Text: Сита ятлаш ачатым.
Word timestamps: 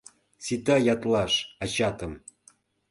Сита 0.45 0.75
ятлаш 0.93 1.33
ачатым. 1.63 2.13